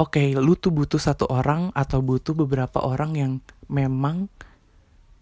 Oke 0.00 0.32
okay, 0.32 0.38
lu 0.38 0.56
tuh 0.56 0.72
butuh 0.72 1.02
satu 1.02 1.28
orang 1.28 1.74
atau 1.74 2.00
butuh 2.00 2.32
beberapa 2.32 2.80
orang 2.80 3.18
yang 3.18 3.32
memang 3.68 4.30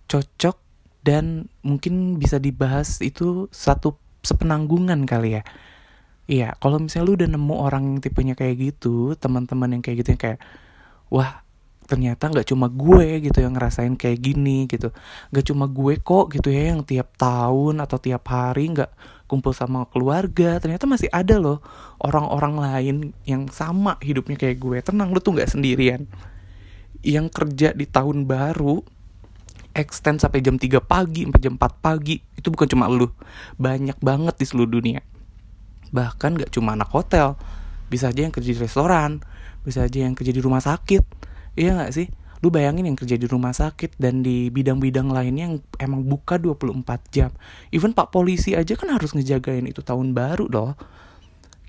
cocok 0.06 0.60
dan 1.02 1.50
mungkin 1.66 2.20
bisa 2.20 2.38
dibahas 2.38 3.00
itu 3.02 3.50
satu 3.50 3.98
sepenanggungan 4.28 5.08
kali 5.08 5.40
ya 5.40 5.42
Iya, 6.28 6.52
kalau 6.60 6.76
misalnya 6.76 7.06
lu 7.08 7.12
udah 7.16 7.28
nemu 7.32 7.54
orang 7.56 7.82
yang 7.88 7.98
tipenya 8.04 8.36
kayak 8.36 8.60
gitu, 8.60 9.16
teman-teman 9.16 9.80
yang 9.80 9.82
kayak 9.82 10.04
gitu 10.04 10.08
yang 10.12 10.20
kayak, 10.20 10.40
wah 11.08 11.40
ternyata 11.88 12.28
nggak 12.28 12.52
cuma 12.52 12.68
gue 12.68 13.24
gitu 13.24 13.40
yang 13.40 13.56
ngerasain 13.56 13.96
kayak 13.96 14.20
gini 14.20 14.68
gitu, 14.68 14.92
nggak 15.32 15.46
cuma 15.48 15.64
gue 15.72 15.96
kok 15.96 16.28
gitu 16.36 16.52
ya 16.52 16.76
yang 16.76 16.84
tiap 16.84 17.16
tahun 17.16 17.80
atau 17.80 17.96
tiap 17.96 18.28
hari 18.28 18.76
nggak 18.76 18.92
kumpul 19.24 19.56
sama 19.56 19.88
keluarga, 19.88 20.60
ternyata 20.60 20.84
masih 20.84 21.08
ada 21.08 21.40
loh 21.40 21.64
orang-orang 21.96 22.54
lain 22.60 22.96
yang 23.24 23.48
sama 23.48 23.96
hidupnya 24.04 24.36
kayak 24.36 24.60
gue. 24.60 24.76
Tenang, 24.84 25.16
lu 25.16 25.24
tuh 25.24 25.32
nggak 25.32 25.48
sendirian. 25.48 26.04
Yang 27.00 27.32
kerja 27.32 27.72
di 27.72 27.88
tahun 27.88 28.28
baru 28.28 28.84
extend 29.78 30.18
sampai 30.18 30.42
jam 30.42 30.58
3 30.58 30.82
pagi, 30.82 31.22
sampai 31.22 31.40
jam 31.40 31.54
4 31.54 31.78
pagi, 31.78 32.18
itu 32.34 32.50
bukan 32.50 32.66
cuma 32.66 32.90
lu. 32.90 33.06
Banyak 33.56 34.02
banget 34.02 34.34
di 34.34 34.44
seluruh 34.44 34.82
dunia. 34.82 35.00
Bahkan 35.94 36.34
gak 36.42 36.50
cuma 36.50 36.74
anak 36.74 36.90
hotel. 36.90 37.38
Bisa 37.86 38.10
aja 38.10 38.26
yang 38.26 38.34
kerja 38.34 38.50
di 38.52 38.58
restoran. 38.58 39.22
Bisa 39.62 39.86
aja 39.86 40.02
yang 40.02 40.18
kerja 40.18 40.34
di 40.34 40.42
rumah 40.42 40.60
sakit. 40.60 41.02
Iya 41.54 41.78
gak 41.86 41.92
sih? 41.94 42.10
Lu 42.42 42.54
bayangin 42.54 42.86
yang 42.86 42.98
kerja 42.98 43.18
di 43.18 43.26
rumah 43.26 43.50
sakit 43.50 43.98
dan 43.98 44.22
di 44.22 44.50
bidang-bidang 44.50 45.10
lainnya 45.10 45.50
yang 45.50 45.56
emang 45.82 46.06
buka 46.06 46.38
24 46.38 46.86
jam. 47.10 47.30
Even 47.74 47.94
pak 47.94 48.14
polisi 48.14 48.54
aja 48.54 48.78
kan 48.78 48.94
harus 48.94 49.14
ngejagain 49.14 49.66
itu 49.66 49.82
tahun 49.82 50.14
baru 50.14 50.46
loh. 50.46 50.78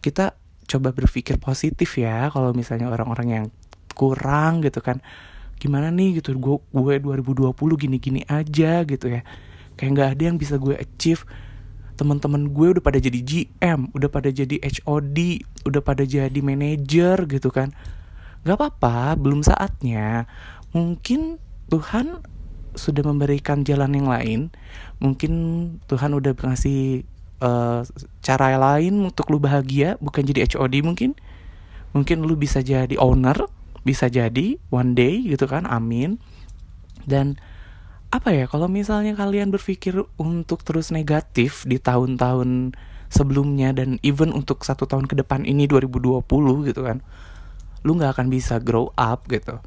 Kita 0.01 0.37
coba 0.69 0.93
berpikir 0.93 1.41
positif 1.41 1.97
ya 1.97 2.29
kalau 2.29 2.53
misalnya 2.53 2.93
orang-orang 2.93 3.27
yang 3.33 3.45
kurang 3.97 4.61
gitu 4.61 4.85
kan 4.85 5.01
gimana 5.59 5.91
nih 5.91 6.23
gitu 6.23 6.33
gue 6.39 6.57
gue 6.71 6.95
2020 7.03 7.51
gini-gini 7.75 8.21
aja 8.25 8.81
gitu 8.87 9.11
ya 9.11 9.21
kayak 9.75 9.91
nggak 9.91 10.09
ada 10.15 10.23
yang 10.31 10.37
bisa 10.39 10.55
gue 10.55 10.75
achieve 10.79 11.27
teman-teman 11.99 12.55
gue 12.55 12.79
udah 12.79 12.83
pada 12.83 12.95
jadi 12.95 13.19
GM, 13.19 13.91
udah 13.91 14.07
pada 14.07 14.31
jadi 14.31 14.55
HOD, 14.63 15.43
udah 15.67 15.83
pada 15.83 16.07
jadi 16.07 16.39
manajer 16.39 17.27
gitu 17.27 17.51
kan. 17.51 17.75
Gak 18.47 18.55
apa-apa, 18.55 19.19
belum 19.19 19.43
saatnya. 19.43 20.23
Mungkin 20.71 21.43
Tuhan 21.67 22.23
sudah 22.71 23.03
memberikan 23.03 23.67
jalan 23.67 23.99
yang 23.99 24.07
lain. 24.07 24.39
Mungkin 25.03 25.33
Tuhan 25.91 26.15
udah 26.15 26.31
ngasih 26.39 27.03
uh, 27.43 27.83
cara 28.23 28.55
lain 28.55 29.11
untuk 29.11 29.27
lu 29.27 29.43
bahagia, 29.43 29.99
bukan 29.99 30.23
jadi 30.23 30.47
HOD 30.55 30.79
mungkin. 30.87 31.19
Mungkin 31.91 32.23
lu 32.23 32.39
bisa 32.39 32.63
jadi 32.63 32.95
owner, 32.95 33.43
bisa 33.83 34.11
jadi 34.11 34.59
one 34.69 34.93
day 34.97 35.23
gitu 35.25 35.45
kan. 35.45 35.67
Amin. 35.67 36.19
Dan 37.07 37.39
apa 38.09 38.33
ya 38.33 38.49
kalau 38.49 38.65
misalnya 38.65 39.13
kalian 39.13 39.53
berpikir 39.53 40.01
untuk 40.17 40.65
terus 40.65 40.89
negatif 40.89 41.61
di 41.69 41.77
tahun-tahun 41.77 42.73
sebelumnya 43.09 43.69
dan 43.73 44.01
even 44.01 44.33
untuk 44.33 44.65
satu 44.65 44.89
tahun 44.89 45.05
ke 45.05 45.21
depan 45.21 45.45
ini 45.45 45.69
2020 45.69 46.25
gitu 46.69 46.81
kan 46.85 47.05
lu 47.85 47.97
nggak 47.97 48.17
akan 48.17 48.27
bisa 48.33 48.57
grow 48.57 48.89
up 48.97 49.29
gitu 49.29 49.61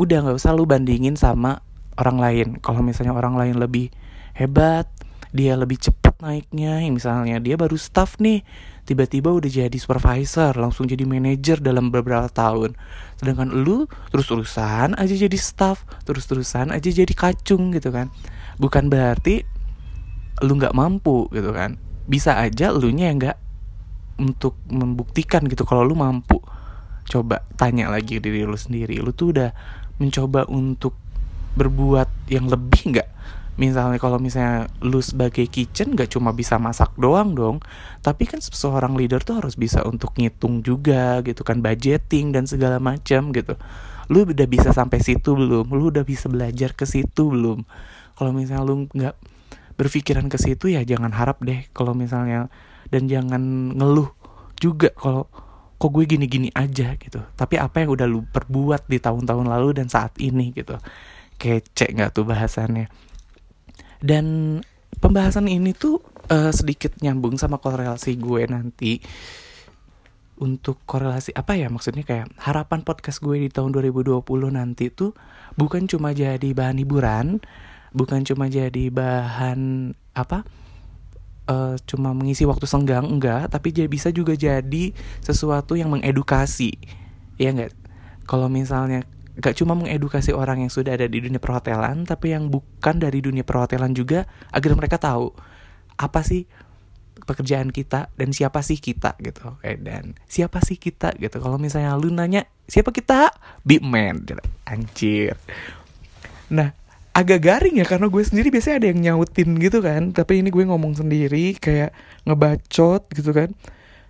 udah 0.00 0.18
nggak 0.24 0.36
usah 0.40 0.56
lu 0.56 0.64
bandingin 0.64 1.16
sama 1.16 1.60
orang 2.00 2.16
lain 2.16 2.48
kalau 2.64 2.80
misalnya 2.80 3.12
orang 3.12 3.36
lain 3.36 3.60
lebih 3.60 3.92
hebat 4.32 4.88
dia 5.32 5.56
lebih 5.56 5.76
cepat 5.76 6.16
naiknya 6.24 6.80
misalnya 6.88 7.36
dia 7.40 7.60
baru 7.60 7.76
staff 7.76 8.16
nih 8.16 8.44
tiba-tiba 8.82 9.30
udah 9.30 9.46
jadi 9.46 9.78
supervisor 9.78 10.58
langsung 10.58 10.90
jadi 10.90 11.06
manajer 11.06 11.62
dalam 11.62 11.94
beberapa 11.94 12.26
tahun. 12.26 12.74
Sedangkan 13.18 13.54
lu 13.62 13.86
terus-terusan 14.10 14.98
aja 14.98 15.14
jadi 15.14 15.38
staff 15.38 15.86
terus-terusan 16.02 16.74
aja 16.74 16.88
jadi 16.90 17.12
kacung 17.14 17.70
gitu 17.74 17.94
kan. 17.94 18.10
Bukan 18.58 18.90
berarti 18.90 19.46
lu 20.42 20.58
nggak 20.58 20.74
mampu 20.74 21.30
gitu 21.30 21.54
kan. 21.54 21.78
Bisa 22.10 22.42
aja 22.42 22.74
lu 22.74 22.90
nya 22.90 23.14
yang 23.14 23.22
nggak 23.22 23.38
untuk 24.18 24.58
membuktikan 24.66 25.46
gitu 25.46 25.62
kalau 25.62 25.86
lu 25.86 25.94
mampu. 25.94 26.42
Coba 27.06 27.46
tanya 27.54 27.90
lagi 27.90 28.18
diri 28.18 28.42
lu 28.42 28.58
sendiri 28.58 28.98
lu 28.98 29.14
tuh 29.14 29.34
udah 29.34 29.50
mencoba 30.02 30.50
untuk 30.50 30.98
berbuat 31.54 32.32
yang 32.32 32.48
lebih 32.48 32.96
nggak 32.96 33.08
misalnya 33.60 34.00
kalau 34.00 34.16
misalnya 34.16 34.64
lu 34.80 35.04
sebagai 35.04 35.44
kitchen 35.44 35.92
gak 35.92 36.16
cuma 36.16 36.32
bisa 36.32 36.56
masak 36.56 36.96
doang 36.96 37.36
dong 37.36 37.60
tapi 38.00 38.24
kan 38.24 38.40
seorang 38.40 38.96
leader 38.96 39.20
tuh 39.20 39.44
harus 39.44 39.60
bisa 39.60 39.84
untuk 39.84 40.16
ngitung 40.16 40.64
juga 40.64 41.20
gitu 41.20 41.44
kan 41.44 41.60
budgeting 41.60 42.32
dan 42.32 42.48
segala 42.48 42.80
macam 42.80 43.30
gitu. 43.30 43.54
Lu 44.08 44.24
udah 44.26 44.48
bisa 44.48 44.74
sampai 44.74 44.98
situ 44.98 45.36
belum? 45.36 45.68
Lu 45.70 45.92
udah 45.92 46.02
bisa 46.02 46.26
belajar 46.26 46.74
ke 46.74 46.88
situ 46.88 47.30
belum? 47.30 47.64
Kalau 48.16 48.32
misalnya 48.32 48.64
lu 48.64 48.88
nggak 48.88 49.16
berpikiran 49.76 50.26
ke 50.32 50.36
situ 50.40 50.72
ya 50.72 50.84
jangan 50.84 51.12
harap 51.12 51.40
deh 51.44 51.64
kalau 51.72 51.96
misalnya 51.96 52.52
dan 52.92 53.08
jangan 53.08 53.72
ngeluh 53.72 54.12
juga 54.60 54.92
kalau 54.96 55.28
kok 55.80 55.90
gue 55.90 56.04
gini-gini 56.06 56.48
aja? 56.56 56.94
gitu. 56.96 57.20
Tapi 57.36 57.60
apa 57.60 57.84
yang 57.84 57.90
udah 57.92 58.06
lu 58.08 58.24
perbuat 58.26 58.88
di 58.88 58.96
tahun-tahun 58.96 59.46
lalu 59.46 59.82
dan 59.82 59.92
saat 59.92 60.16
ini 60.18 60.56
gitu. 60.56 60.78
Kece 61.36 61.92
nggak 61.92 62.16
tuh 62.16 62.24
bahasannya 62.24 63.11
dan 64.02 64.58
pembahasan 64.98 65.46
ini 65.48 65.72
tuh 65.72 66.02
uh, 66.28 66.50
sedikit 66.50 66.98
nyambung 67.00 67.38
sama 67.38 67.62
korelasi 67.62 68.18
gue 68.18 68.42
nanti 68.50 68.98
untuk 70.42 70.82
korelasi 70.84 71.30
apa 71.38 71.54
ya 71.54 71.70
maksudnya 71.70 72.02
kayak 72.02 72.34
harapan 72.42 72.82
podcast 72.82 73.22
gue 73.22 73.46
di 73.46 73.48
tahun 73.48 73.70
2020 73.70 74.26
nanti 74.50 74.90
tuh 74.90 75.14
bukan 75.54 75.86
cuma 75.86 76.10
jadi 76.16 76.50
bahan 76.50 76.82
hiburan, 76.82 77.38
bukan 77.92 78.26
cuma 78.26 78.48
jadi 78.48 78.90
bahan 78.90 79.92
apa 80.16 80.42
uh, 81.48 81.76
cuma 81.86 82.10
mengisi 82.16 82.42
waktu 82.48 82.64
senggang 82.66 83.06
enggak, 83.06 83.52
tapi 83.52 83.70
jadi 83.70 83.88
bisa 83.88 84.08
juga 84.10 84.34
jadi 84.34 84.92
sesuatu 85.22 85.76
yang 85.76 85.92
mengedukasi. 85.92 86.74
Ya 87.36 87.52
enggak? 87.52 87.76
Kalau 88.24 88.48
misalnya 88.48 89.04
gak 89.38 89.56
cuma 89.56 89.72
mengedukasi 89.72 90.36
orang 90.36 90.64
yang 90.64 90.72
sudah 90.72 90.96
ada 90.96 91.08
di 91.08 91.24
dunia 91.24 91.40
perhotelan, 91.40 92.04
tapi 92.04 92.36
yang 92.36 92.52
bukan 92.52 93.00
dari 93.00 93.24
dunia 93.24 93.46
perhotelan 93.46 93.96
juga 93.96 94.28
agar 94.52 94.76
mereka 94.76 95.00
tahu 95.00 95.32
apa 95.96 96.20
sih 96.20 96.44
pekerjaan 97.22 97.70
kita 97.70 98.10
dan 98.18 98.34
siapa 98.34 98.60
sih 98.60 98.76
kita 98.76 99.14
gitu. 99.22 99.56
Eh, 99.62 99.78
dan 99.78 100.18
siapa 100.26 100.58
sih 100.60 100.76
kita 100.76 101.14
gitu. 101.16 101.38
Kalau 101.38 101.56
misalnya 101.56 101.94
lu 101.94 102.10
nanya 102.10 102.44
siapa 102.66 102.90
kita? 102.90 103.30
Big 103.62 103.80
man. 103.80 104.26
Anjir. 104.66 105.38
Nah 106.50 106.74
agak 107.12 107.44
garing 107.44 107.76
ya 107.76 107.86
karena 107.86 108.08
gue 108.08 108.22
sendiri 108.24 108.48
biasanya 108.48 108.76
ada 108.82 108.88
yang 108.90 109.00
nyautin 109.00 109.50
gitu 109.62 109.78
kan. 109.80 110.10
Tapi 110.10 110.42
ini 110.42 110.50
gue 110.50 110.64
ngomong 110.66 110.98
sendiri 110.98 111.56
kayak 111.56 111.94
ngebacot 112.26 113.06
gitu 113.14 113.30
kan. 113.30 113.54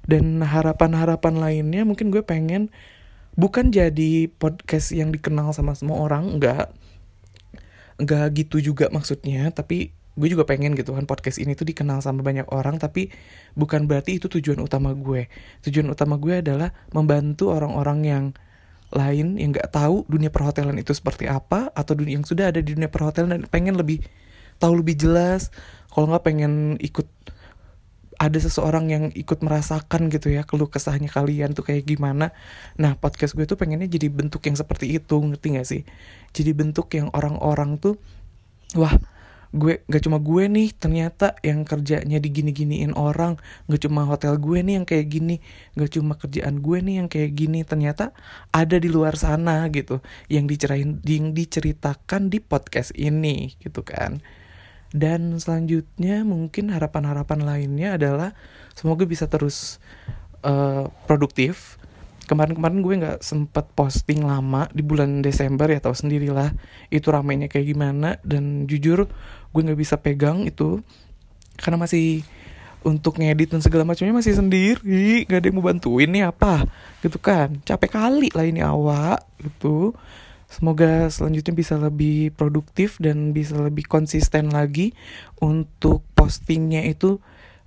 Dan 0.02 0.42
harapan-harapan 0.42 1.38
lainnya 1.38 1.86
mungkin 1.86 2.10
gue 2.10 2.24
pengen 2.26 2.72
bukan 3.34 3.72
jadi 3.72 4.28
podcast 4.28 4.92
yang 4.92 5.12
dikenal 5.12 5.52
sama 5.56 5.72
semua 5.72 6.04
orang 6.04 6.38
enggak. 6.38 6.72
Enggak 7.96 8.26
gitu 8.36 8.60
juga 8.72 8.88
maksudnya 8.92 9.48
tapi 9.52 9.92
gue 10.12 10.28
juga 10.28 10.44
pengen 10.44 10.76
gitu 10.76 10.92
kan 10.92 11.08
podcast 11.08 11.40
ini 11.40 11.56
tuh 11.56 11.64
dikenal 11.64 12.04
sama 12.04 12.20
banyak 12.20 12.44
orang 12.52 12.76
tapi 12.76 13.08
bukan 13.56 13.88
berarti 13.88 14.20
itu 14.20 14.28
tujuan 14.28 14.60
utama 14.60 14.92
gue. 14.92 15.32
Tujuan 15.64 15.88
utama 15.88 16.20
gue 16.20 16.44
adalah 16.44 16.72
membantu 16.92 17.52
orang-orang 17.52 18.00
yang 18.04 18.24
lain 18.92 19.40
yang 19.40 19.56
nggak 19.56 19.72
tahu 19.72 20.04
dunia 20.04 20.28
perhotelan 20.28 20.76
itu 20.76 20.92
seperti 20.92 21.24
apa 21.24 21.72
atau 21.72 21.96
dunia 21.96 22.20
yang 22.20 22.28
sudah 22.28 22.52
ada 22.52 22.60
di 22.60 22.76
dunia 22.76 22.92
perhotelan 22.92 23.40
dan 23.40 23.42
pengen 23.48 23.80
lebih 23.80 24.04
tahu 24.60 24.84
lebih 24.84 25.00
jelas. 25.00 25.48
Kalau 25.88 26.12
nggak 26.12 26.24
pengen 26.24 26.76
ikut 26.76 27.08
ada 28.18 28.38
seseorang 28.38 28.88
yang 28.92 29.04
ikut 29.12 29.40
merasakan 29.40 30.12
gitu 30.12 30.32
ya 30.32 30.44
keluh 30.44 30.68
kesahnya 30.68 31.08
kalian 31.08 31.56
tuh 31.56 31.64
kayak 31.64 31.88
gimana. 31.88 32.34
Nah 32.76 32.96
podcast 32.98 33.36
gue 33.36 33.48
tuh 33.48 33.56
pengennya 33.56 33.88
jadi 33.88 34.12
bentuk 34.12 34.44
yang 34.44 34.56
seperti 34.56 34.96
itu 34.96 35.16
ngerti 35.16 35.46
gak 35.56 35.68
sih? 35.68 35.82
Jadi 36.32 36.50
bentuk 36.52 36.92
yang 36.92 37.08
orang-orang 37.12 37.80
tuh 37.80 37.96
wah 38.76 38.92
gue 39.52 39.84
gak 39.84 40.08
cuma 40.08 40.16
gue 40.16 40.48
nih 40.48 40.72
ternyata 40.72 41.36
yang 41.44 41.68
kerjanya 41.68 42.16
digini-giniin 42.16 42.96
orang 42.96 43.36
gak 43.68 43.84
cuma 43.84 44.08
hotel 44.08 44.40
gue 44.40 44.64
nih 44.64 44.80
yang 44.80 44.86
kayak 44.88 45.12
gini 45.12 45.44
gak 45.76 45.92
cuma 45.92 46.16
kerjaan 46.16 46.64
gue 46.64 46.78
nih 46.80 46.94
yang 47.04 47.08
kayak 47.12 47.36
gini 47.36 47.60
ternyata 47.60 48.16
ada 48.48 48.76
di 48.80 48.88
luar 48.88 49.14
sana 49.20 49.68
gitu. 49.68 50.00
Yang 50.32 50.44
dicerain 50.56 50.90
yang 51.04 51.36
diceritakan 51.36 52.32
di 52.32 52.40
podcast 52.40 52.96
ini 52.96 53.56
gitu 53.60 53.84
kan 53.84 54.24
dan 54.92 55.40
selanjutnya 55.40 56.20
mungkin 56.22 56.68
harapan-harapan 56.68 57.40
lainnya 57.40 57.96
adalah 57.96 58.36
semoga 58.76 59.08
bisa 59.08 59.24
terus 59.24 59.80
uh, 60.44 60.92
produktif. 61.08 61.80
Kemarin-kemarin 62.22 62.80
gue 62.84 62.94
nggak 63.02 63.18
sempet 63.24 63.66
posting 63.74 64.22
lama 64.22 64.70
di 64.70 64.80
bulan 64.84 65.20
Desember 65.24 65.66
ya 65.68 65.82
tahu 65.82 65.92
sendirilah 65.92 66.54
itu 66.92 67.08
ramenya 67.08 67.48
kayak 67.48 67.72
gimana. 67.72 68.20
Dan 68.22 68.68
jujur 68.68 69.08
gue 69.50 69.60
nggak 69.64 69.80
bisa 69.80 69.98
pegang 69.98 70.44
itu 70.46 70.84
karena 71.58 71.80
masih 71.80 72.24
untuk 72.82 73.18
ngedit 73.18 73.52
dan 73.52 73.60
segala 73.64 73.88
macamnya 73.88 74.14
masih 74.16 74.38
sendiri. 74.38 75.24
Gak 75.24 75.40
ada 75.40 75.46
yang 75.50 75.56
mau 75.58 75.66
bantuin 75.66 76.08
nih 76.08 76.24
apa 76.28 76.68
gitu 77.00 77.18
kan. 77.18 77.58
Capek 77.64 77.90
kali 77.96 78.28
lah 78.32 78.46
ini 78.46 78.60
awak 78.60 79.24
gitu 79.40 79.96
Semoga 80.52 81.08
selanjutnya 81.08 81.56
bisa 81.56 81.80
lebih 81.80 82.36
produktif 82.36 83.00
dan 83.00 83.32
bisa 83.32 83.56
lebih 83.56 83.88
konsisten 83.88 84.52
lagi 84.52 84.92
untuk 85.40 86.04
postingnya 86.12 86.84
itu 86.84 87.16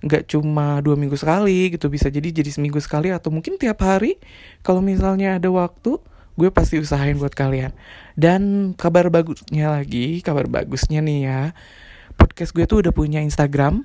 nggak 0.06 0.30
cuma 0.30 0.78
dua 0.84 0.94
minggu 0.94 1.18
sekali 1.18 1.74
gitu 1.74 1.90
bisa 1.90 2.06
jadi 2.06 2.30
jadi 2.30 2.46
seminggu 2.46 2.78
sekali 2.78 3.10
atau 3.10 3.34
mungkin 3.34 3.58
tiap 3.58 3.82
hari. 3.82 4.22
Kalau 4.62 4.78
misalnya 4.78 5.42
ada 5.42 5.50
waktu 5.50 5.98
gue 6.36 6.48
pasti 6.54 6.78
usahain 6.78 7.18
buat 7.18 7.34
kalian. 7.34 7.74
Dan 8.14 8.72
kabar 8.78 9.10
bagusnya 9.10 9.72
lagi 9.74 10.22
kabar 10.22 10.46
bagusnya 10.46 11.02
nih 11.02 11.18
ya 11.26 11.42
podcast 12.16 12.56
gue 12.56 12.64
tuh 12.64 12.82
udah 12.82 12.92
punya 12.92 13.20
Instagram 13.22 13.84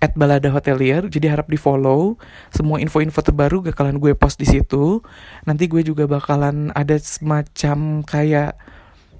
at 0.00 0.16
balada 0.16 0.48
hotelier. 0.52 1.08
Jadi 1.08 1.26
harap 1.28 1.48
di 1.48 1.56
follow 1.60 2.16
semua 2.52 2.80
info-info 2.80 3.20
terbaru 3.20 3.64
bakalan 3.64 4.00
gue 4.00 4.12
post 4.16 4.40
di 4.40 4.48
situ. 4.48 5.04
Nanti 5.44 5.66
gue 5.66 5.84
juga 5.84 6.08
bakalan 6.08 6.72
ada 6.76 6.96
semacam 7.00 8.04
kayak 8.04 8.56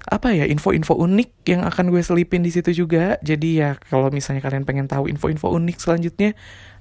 apa 0.01 0.33
ya 0.33 0.49
info-info 0.49 0.97
unik 0.97 1.45
yang 1.45 1.61
akan 1.61 1.93
gue 1.93 2.01
selipin 2.01 2.41
di 2.41 2.49
situ 2.49 2.73
juga. 2.85 3.21
Jadi 3.21 3.61
ya 3.61 3.77
kalau 3.77 4.09
misalnya 4.09 4.41
kalian 4.41 4.65
pengen 4.65 4.89
tahu 4.89 5.05
info-info 5.09 5.53
unik 5.53 5.77
selanjutnya 5.77 6.33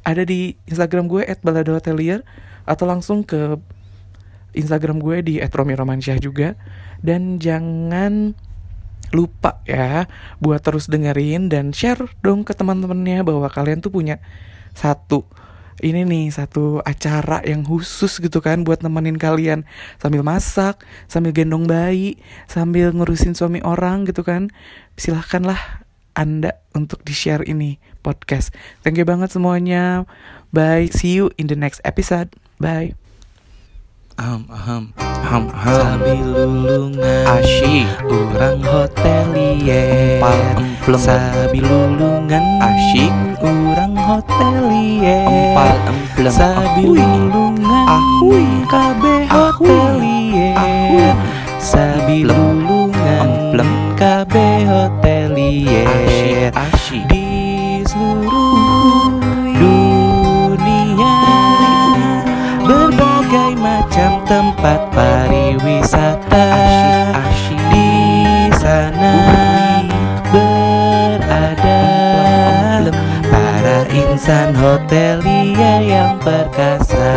ada 0.05 0.25
di 0.25 0.57
Instagram 0.65 1.09
gue 1.09 1.29
at 1.29 1.45
balada 1.45 1.77
hotelier 1.77 2.25
atau 2.65 2.89
langsung 2.89 3.21
ke 3.21 3.61
Instagram 4.57 4.99
gue 4.99 5.21
di 5.21 5.35
@romiromansyah 5.45 6.19
juga. 6.19 6.57
Dan 7.05 7.37
jangan 7.37 8.33
lupa 9.11 9.63
ya 9.67 10.07
buat 10.39 10.63
terus 10.63 10.87
dengerin 10.87 11.51
dan 11.51 11.75
share 11.75 12.07
dong 12.23 12.47
ke 12.47 12.55
teman-temannya 12.55 13.27
bahwa 13.27 13.51
kalian 13.51 13.83
tuh 13.83 13.91
punya 13.91 14.23
satu 14.75 15.27
ini 15.81 16.05
nih 16.05 16.29
satu 16.29 16.85
acara 16.85 17.41
yang 17.43 17.65
khusus 17.65 18.21
gitu 18.21 18.45
kan 18.45 18.63
buat 18.63 18.85
nemenin 18.85 19.17
kalian 19.17 19.65
sambil 19.97 20.21
masak, 20.21 20.85
sambil 21.09 21.33
gendong 21.33 21.65
bayi, 21.65 22.21
sambil 22.47 22.93
ngurusin 22.93 23.33
suami 23.33 23.65
orang 23.65 24.05
gitu 24.05 24.21
kan. 24.21 24.53
Silahkanlah 25.01 25.89
Anda 26.13 26.61
untuk 26.77 27.01
di-share 27.01 27.49
ini 27.49 27.81
podcast. 28.05 28.53
Thank 28.85 29.01
you 29.01 29.09
banget 29.09 29.33
semuanya. 29.33 30.05
Bye. 30.53 30.93
See 30.93 31.17
you 31.17 31.33
in 31.41 31.49
the 31.49 31.57
next 31.57 31.81
episode. 31.89 32.37
Bye. 32.61 33.00
Aham, 34.21 34.45
aham, 34.53 34.85
aham, 35.01 35.45
aham. 35.49 35.81
Sambil 35.81 36.21
lulungan 36.21 37.25
Asyik. 37.25 37.89
Orang 38.05 38.61
hotelier 38.69 40.21
Empal 40.21 40.61
emplem. 40.61 41.01
Sambil 41.01 41.65
lulungan 41.65 42.45
Asyik. 42.61 43.09
Orang 43.41 43.97
hotelier 43.97 45.25
Empal 45.25 45.73
emplem. 45.89 46.33
Sambil 46.37 46.85
Ahui. 46.85 47.01
lulungan 47.01 47.87
Ahui. 47.89 48.45
Ahui. 48.69 49.25
hotelier 49.25 50.53
Ahui. 50.53 51.01
Emplem. 51.01 52.29
lulungan 52.29 53.25
Emplem. 53.25 53.71
Kabeh 53.97 54.69
hotelier 54.69 56.53
Asyik. 56.53 57.09
Di 57.09 57.20
Asyik. 66.31 67.61
Di 67.71 68.51
sana 68.59 69.15
berada 70.31 71.83
Para 73.31 73.85
insan 73.93 74.57
hotelier 74.57 75.81
yang 75.85 76.19
perkasa 76.19 77.13